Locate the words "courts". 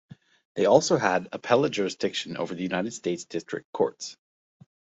3.71-4.17